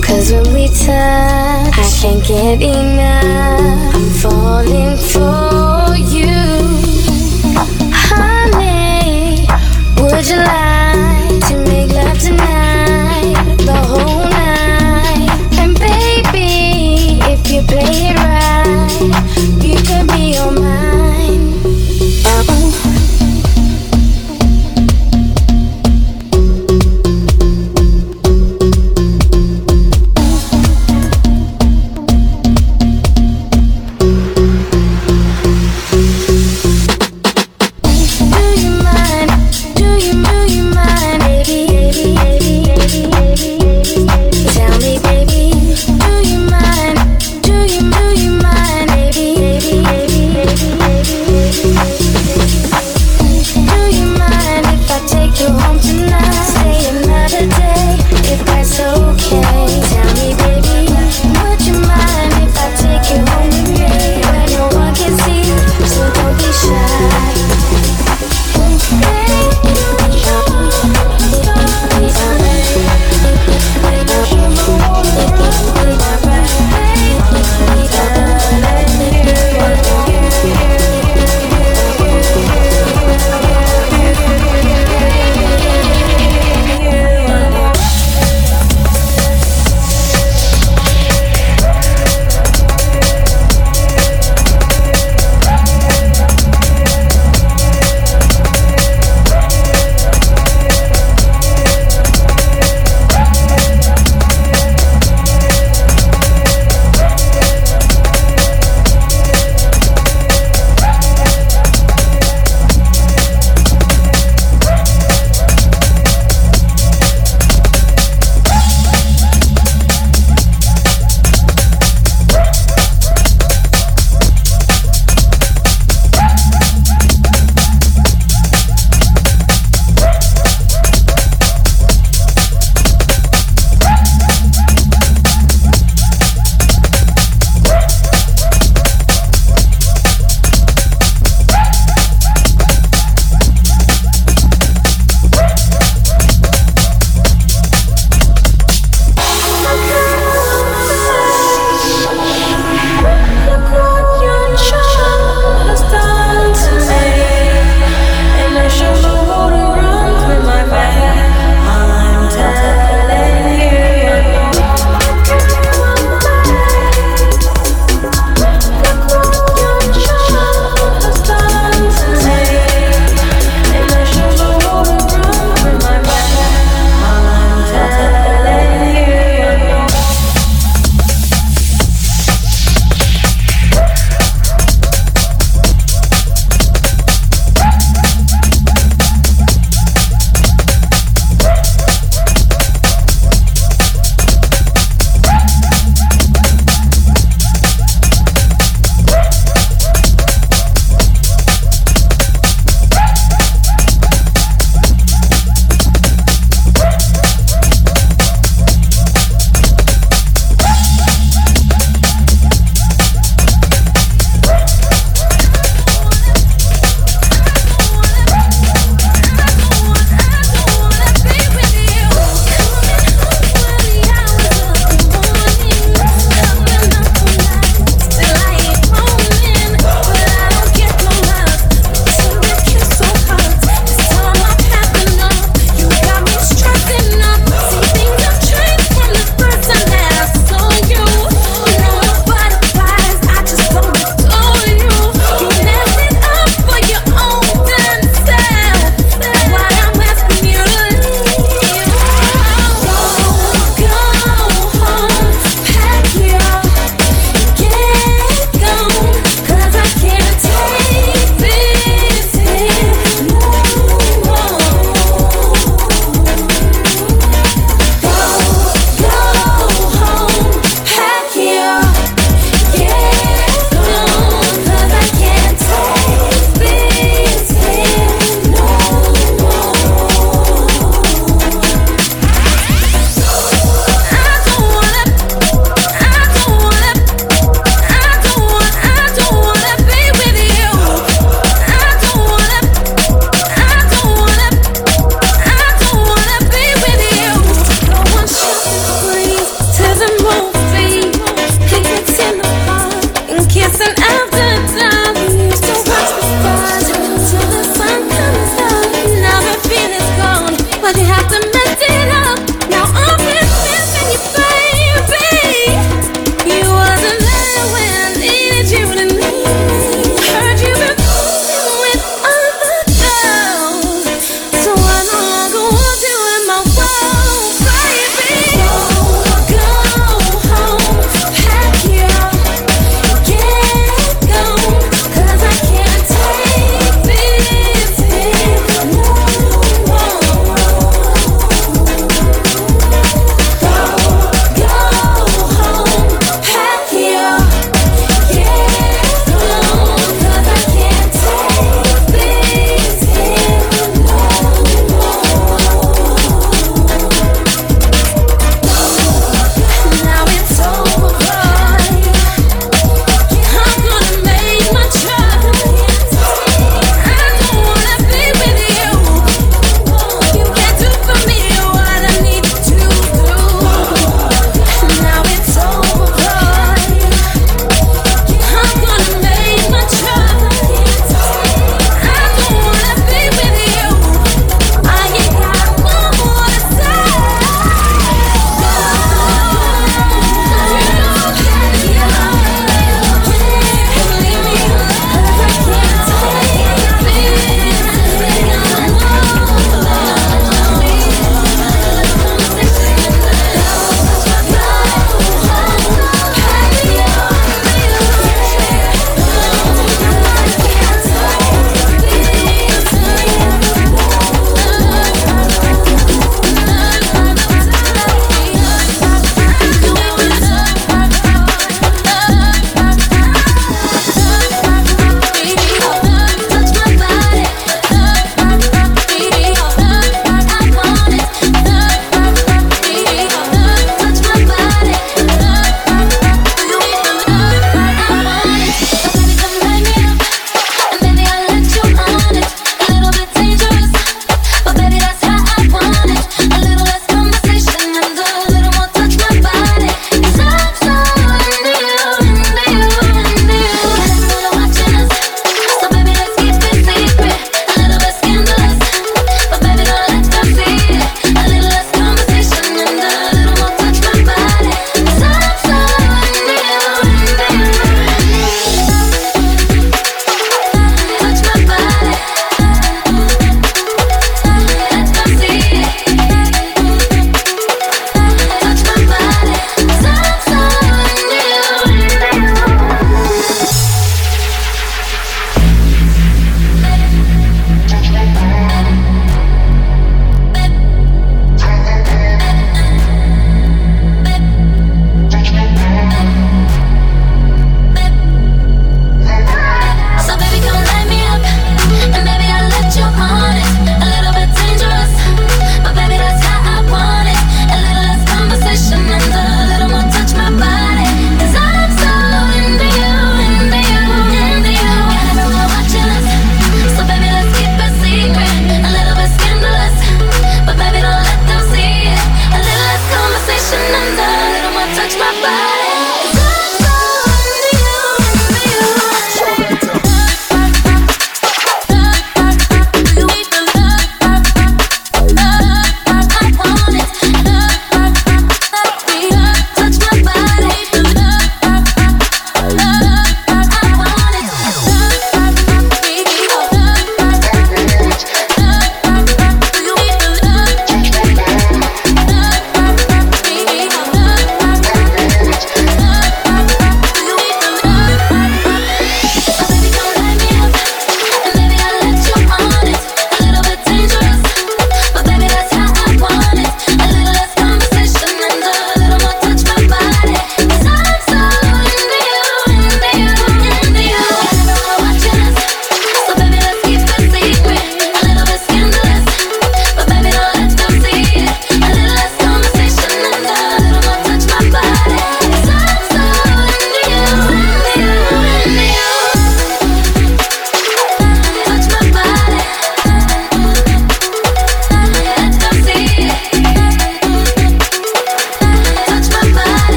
Cause 0.00 0.32
when 0.32 0.52
we 0.54 0.68
touch, 0.68 1.76
I 1.78 1.90
can't 2.00 2.24
get 2.24 2.62
enough. 2.62 3.94
I'm 3.94 4.10
falling 4.22 4.96
for 4.96 5.51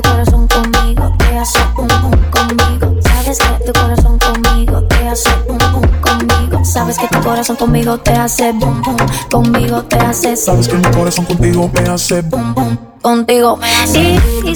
tu 0.00 0.08
corazón 0.08 0.48
conmigo 0.48 1.12
te 1.18 1.38
hace 1.38 1.58
un 1.76 1.88
boom 1.88 2.20
conmigo. 2.30 3.02
Sabes 3.02 3.38
que 3.38 3.64
tu 3.64 3.72
corazón 3.72 4.18
conmigo 4.18 4.82
te 4.82 5.08
hace 5.08 5.30
un 5.48 5.58
boom 5.58 5.90
conmigo. 6.00 6.64
Sabes 6.64 6.98
que 6.98 7.08
tu 7.08 7.20
corazón 7.20 7.56
conmigo 7.56 7.98
te 7.98 8.12
hace 8.12 8.52
boom 8.52 8.82
boom. 8.82 8.96
Conmigo 9.30 9.82
te 9.84 9.96
hace 9.96 10.36
Sabes 10.36 10.68
que 10.68 10.76
mi 10.76 10.90
corazón 10.90 11.24
contigo 11.24 11.70
me 11.72 11.80
hace 11.88 12.22
boom 12.22 12.54
boom. 12.54 12.78
contigo 13.02 13.56
me 13.56 13.74
hace. 13.76 14.20
Y, 14.44 14.48
y 14.50 14.54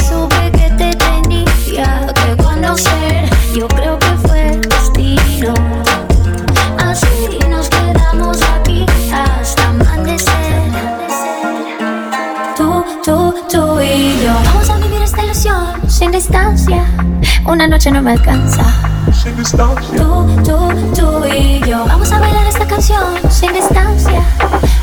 Una 17.54 17.68
noche 17.68 17.88
no 17.92 18.02
me 18.02 18.10
alcanza. 18.10 18.64
Sin 19.12 19.36
distancia. 19.36 19.96
Tú, 19.96 20.26
tú, 20.42 20.92
tú 20.92 21.24
y 21.24 21.60
yo. 21.60 21.84
Vamos 21.86 22.10
a 22.10 22.18
bailar 22.18 22.44
esta 22.48 22.66
canción 22.66 23.14
sin 23.30 23.52
distancia. 23.52 24.24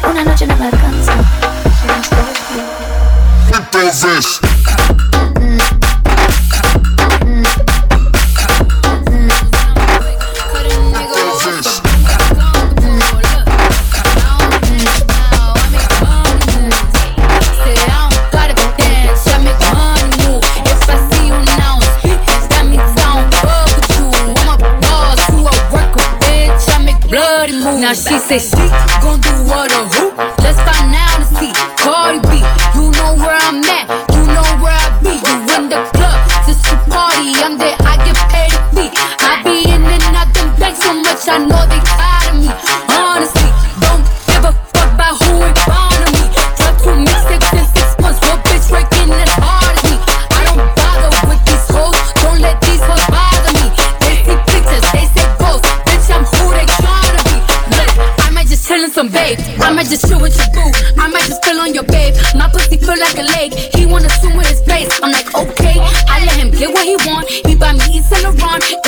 Una 0.10 0.24
noche 0.24 0.48
no 0.48 0.56
me 0.56 0.68
alcanza. 0.68 1.12
Entonces. 3.54 4.40
Entonces. 4.40 5.41
Now 27.92 27.96
she 27.96 28.18
say 28.20 28.40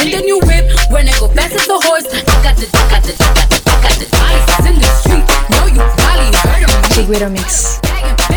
in 0.03 0.11
the 0.11 0.21
new 0.21 0.39
whip, 0.43 0.67
when 0.91 1.07
it 1.07 1.15
go 1.19 1.27
fast 1.29 1.55
as 1.55 1.67
a 1.67 1.79
horse. 1.87 2.05
I 2.11 2.19
got 2.43 2.55
the, 2.59 2.67
I 2.67 2.83
got 2.91 3.03
the, 3.03 3.13
I 3.15 3.33
got 3.39 3.47
the, 3.47 3.57
I 3.63 3.77
got 3.79 3.95
the 3.95 4.07
ice 4.19 4.67
in 4.67 4.75
the 4.75 4.89
street. 4.99 5.25
Know 5.47 5.65
you 5.71 5.79
probably 5.95 6.29
heard 6.43 6.63
of 6.67 6.75
me. 6.75 6.89
Chigüiro 6.91 7.31
Mix. 7.31 7.79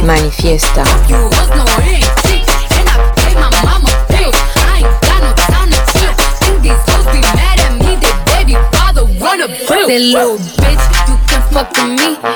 Manifiesta. 0.07 0.87
You 1.11 1.19
hoes 1.35 1.51
know 1.59 1.67
it 1.83 2.07
and 2.79 2.87
I 2.87 2.97
pay 3.19 3.35
my 3.35 3.51
mama 3.67 3.91
bills. 4.07 4.39
I 4.63 4.87
ain't 4.87 5.01
got 5.03 5.21
no 5.27 5.33
time 5.51 5.71
to 5.75 5.81
chill. 5.91 6.15
Think 6.39 6.63
these 6.63 6.83
hoes 6.87 7.07
be 7.11 7.21
mad 7.35 7.59
at 7.59 7.75
me, 7.75 7.99
they 7.99 8.15
baby 8.31 8.55
father 8.71 9.05
wanna 9.19 9.49
bill. 9.49 9.89
Say 9.89 9.99
little 9.99 10.39
bitch, 10.63 10.85
you 11.11 11.17
can 11.27 11.43
fuck 11.51 11.71
with 11.73 11.99
me 11.99 12.36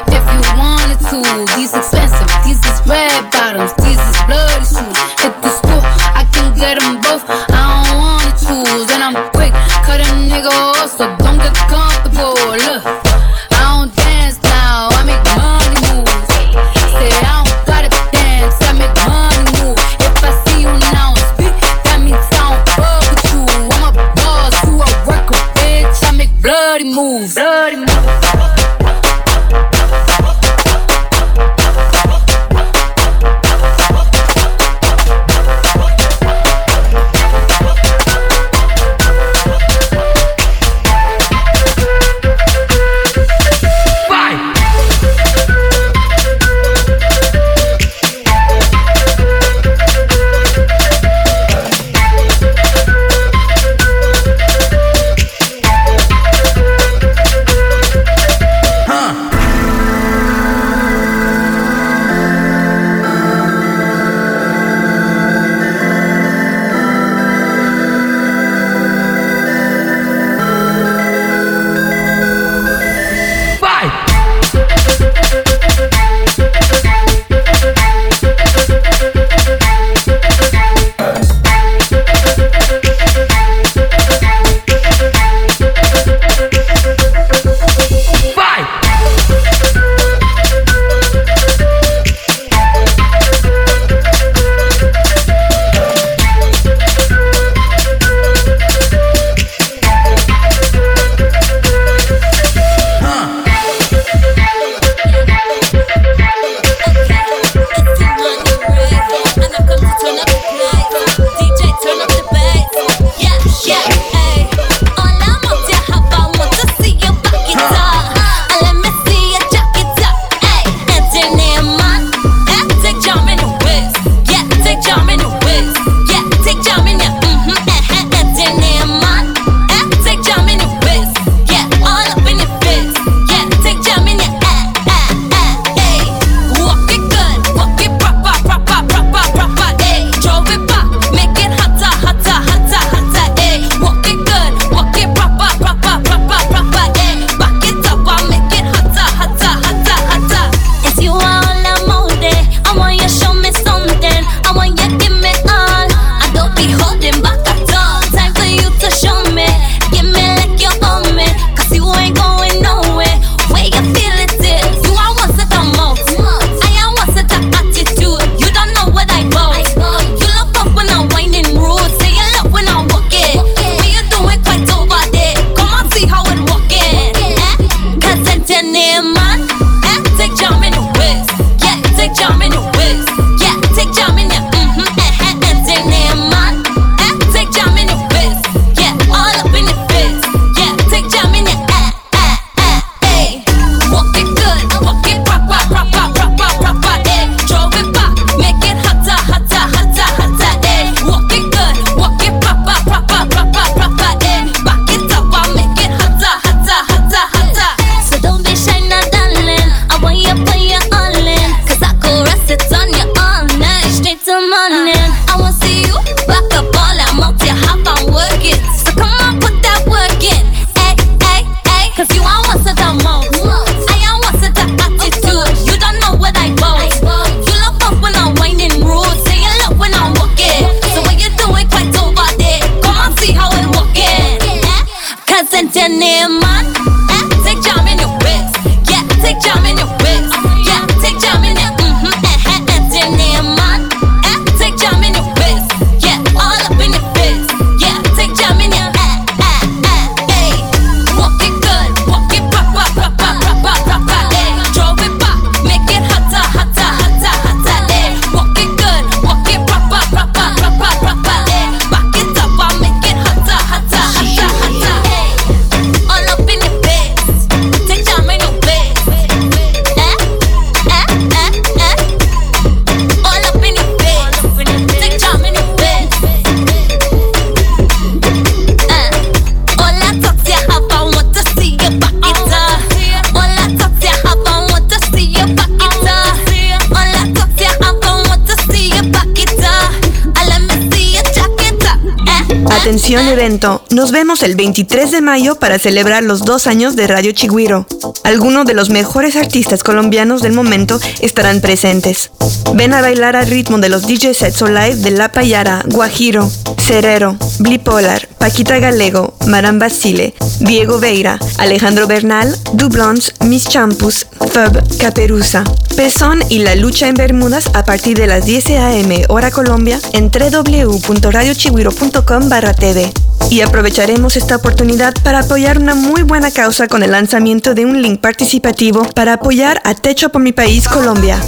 nos 294.01 294.13
vemos 294.13 294.43
el 294.43 294.57
23 294.57 295.11
de 295.11 295.21
mayo 295.21 295.57
para 295.57 295.79
celebrar 295.79 296.23
los 296.23 296.41
dos 296.47 296.67
años 296.67 296.97
de 296.97 297.07
Radio 297.07 297.33
Chigüiro. 297.33 297.87
Algunos 298.25 298.65
de 298.65 298.73
los 298.73 298.89
mejores 298.89 299.37
artistas 299.37 299.83
colombianos 299.83 300.41
del 300.41 300.55
momento 300.55 300.99
estarán 301.21 301.61
presentes. 301.61 302.31
Ven 302.75 302.95
a 302.95 303.03
bailar 303.03 303.37
al 303.37 303.47
ritmo 303.47 303.77
de 303.77 303.91
los 303.91 304.07
DJ 304.07 304.33
sets 304.33 304.63
live 304.63 304.97
de 304.97 305.11
La 305.11 305.31
Payara, 305.31 305.85
Guajiro, 305.87 306.51
Cerero, 306.79 307.37
Blipolar, 307.59 308.27
Paquita 308.39 308.79
Galego, 308.79 309.35
Maran 309.47 309.79
Basile, 309.79 310.33
Diego 310.61 311.01
Veira, 311.01 311.41
Alejandro 311.59 312.07
Bernal, 312.07 312.57
Dublons, 312.75 313.33
Miss 313.47 313.67
Champus, 313.67 314.29
Fub, 314.39 314.81
Caperuza, 314.99 315.65
Pezón 315.97 316.45
y 316.49 316.61
La 316.61 316.77
Lucha 316.77 317.09
en 317.09 317.15
Bermudas 317.15 317.69
a 317.75 317.85
partir 317.85 318.19
de 318.19 318.27
las 318.27 318.45
10 318.45 318.67
a.m. 318.71 319.25
hora 319.29 319.51
Colombia 319.51 320.01
en 320.13 320.31
www.radiochigüiro.com 320.31 322.49
barra 322.49 322.75
TV. 322.75 323.13
Y 323.51 323.63
aprovecharemos 323.63 324.37
esta 324.37 324.57
oportunidad 324.57 325.15
para 325.25 325.39
apoyar 325.41 325.79
una 325.79 325.95
muy 325.95 326.23
buena 326.23 326.51
causa 326.51 326.89
con 326.89 327.03
el 327.03 327.13
lanzamiento 327.13 327.75
de 327.75 327.87
un 327.87 328.01
link 328.01 328.21
participativo 328.21 329.03
para 329.15 329.35
apoyar 329.35 329.81
a 329.85 329.95
Techo 329.95 330.29
por 330.29 330.43
mi 330.43 330.53
país, 330.53 330.89
Colombia. 330.89 331.39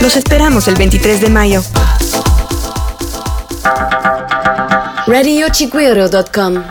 Los 0.00 0.16
esperamos 0.16 0.68
el 0.68 0.76
23 0.76 1.20
de 1.20 1.28
mayo. 1.28 1.62
RadioChiguero.com 5.06 6.62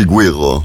Radio 0.00 0.06
Chigüiro. 0.06 0.64